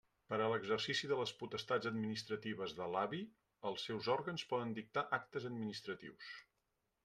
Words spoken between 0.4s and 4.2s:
a l'exercici de les potestats administratives de l'AVI, els seus